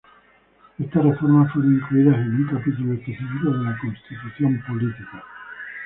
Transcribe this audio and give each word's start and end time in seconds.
Estas 0.79 1.03
reformas 1.05 1.53
fueron 1.53 1.75
incluidas 1.75 2.15
en 2.17 2.33
un 2.37 2.47
capítulo 2.47 2.93
específico 2.93 3.51
de 3.51 3.65
la 3.65 3.77
Constitución 3.77 4.63
Política. 4.67 5.23